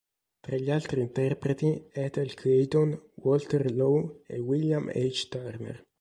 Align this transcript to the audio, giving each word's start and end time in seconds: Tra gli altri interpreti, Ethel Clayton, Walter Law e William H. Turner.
Tra 0.41 0.57
gli 0.57 0.71
altri 0.71 0.99
interpreti, 1.01 1.85
Ethel 1.91 2.33
Clayton, 2.33 2.99
Walter 3.17 3.71
Law 3.71 4.23
e 4.25 4.39
William 4.39 4.89
H. 4.89 5.27
Turner. 5.29 5.85